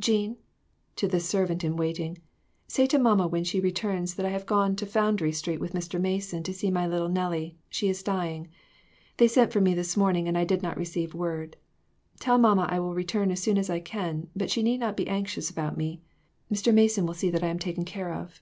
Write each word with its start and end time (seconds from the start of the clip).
Jean," 0.00 0.38
to 0.96 1.06
the 1.06 1.20
servant 1.20 1.62
in 1.62 1.76
waiting, 1.76 2.16
"say 2.66 2.86
to 2.86 2.98
mamma 2.98 3.28
when 3.28 3.44
she 3.44 3.60
returns 3.60 4.14
that 4.14 4.24
I 4.24 4.30
have 4.30 4.46
gone 4.46 4.74
to 4.76 4.86
Foundry 4.86 5.32
Street 5.32 5.60
with 5.60 5.74
Mr. 5.74 6.00
Mason 6.00 6.42
to 6.44 6.54
see 6.54 6.70
my 6.70 6.86
little 6.86 7.10
Nellie; 7.10 7.58
she 7.68 7.90
is 7.90 8.02
dying. 8.02 8.48
They 9.18 9.28
sent 9.28 9.52
for 9.52 9.60
me 9.60 9.74
this 9.74 9.94
morning 9.94 10.26
and 10.28 10.38
I 10.38 10.44
did 10.46 10.62
not 10.62 10.78
receive 10.78 11.10
the 11.10 11.18
word. 11.18 11.58
Tell 12.20 12.38
mamma 12.38 12.68
I 12.70 12.80
will 12.80 12.94
return 12.94 13.30
as 13.30 13.42
soon 13.42 13.58
as 13.58 13.68
I 13.68 13.80
can, 13.80 14.28
but 14.34 14.50
she 14.50 14.62
need 14.62 14.80
not 14.80 14.96
be 14.96 15.08
anx 15.08 15.36
ious 15.36 15.50
about 15.50 15.76
me; 15.76 16.00
Mr. 16.50 16.72
Mason 16.72 17.04
will 17.04 17.12
see 17.12 17.28
that 17.28 17.44
I 17.44 17.48
am 17.48 17.58
taken 17.58 17.84
care 17.84 18.14
of." 18.14 18.40